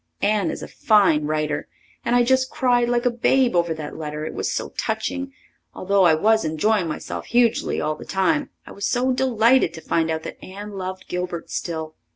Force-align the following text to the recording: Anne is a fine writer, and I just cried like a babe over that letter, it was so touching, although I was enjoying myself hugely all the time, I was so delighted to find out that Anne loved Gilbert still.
Anne 0.23 0.49
is 0.49 0.63
a 0.63 0.67
fine 0.67 1.25
writer, 1.27 1.67
and 2.03 2.15
I 2.15 2.23
just 2.23 2.49
cried 2.49 2.89
like 2.89 3.05
a 3.05 3.11
babe 3.11 3.55
over 3.55 3.71
that 3.75 3.95
letter, 3.95 4.25
it 4.25 4.33
was 4.33 4.51
so 4.51 4.69
touching, 4.69 5.31
although 5.75 6.05
I 6.05 6.15
was 6.15 6.43
enjoying 6.43 6.87
myself 6.87 7.27
hugely 7.27 7.79
all 7.79 7.93
the 7.93 8.03
time, 8.03 8.49
I 8.65 8.71
was 8.71 8.87
so 8.87 9.11
delighted 9.11 9.75
to 9.75 9.81
find 9.81 10.09
out 10.09 10.23
that 10.23 10.43
Anne 10.43 10.71
loved 10.71 11.05
Gilbert 11.07 11.51
still. 11.51 11.93